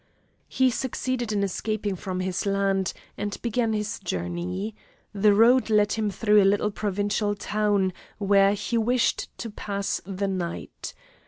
He 0.47 0.71
succeeded 0.71 1.31
in 1.31 1.43
escaping 1.43 1.95
from 1.95 2.21
his 2.21 2.47
land, 2.47 2.91
and 3.19 3.39
began 3.43 3.71
his 3.73 3.99
journey. 3.99 4.73
The 5.13 5.31
road 5.35 5.69
led 5.69 5.91
him 5.91 6.09
through 6.09 6.41
a 6.41 6.43
little 6.43 6.71
provincial 6.71 7.35
town, 7.35 7.93
where 8.17 8.55
he 8.55 8.79
wished 8.79 9.27
to 9.37 9.51
pass 9.51 10.01
the 10.03 10.27
night. 10.27 10.95